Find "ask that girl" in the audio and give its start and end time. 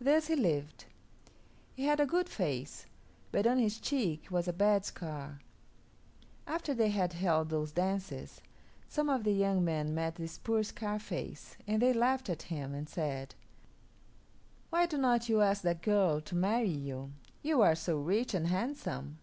15.42-16.22